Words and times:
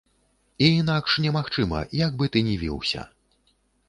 І 0.67 0.69
інакш 0.77 1.17
немагчыма, 1.25 1.81
як 1.99 2.15
бы 2.21 2.31
ты 2.37 2.43
ні 2.47 2.55
віўся. 2.63 3.05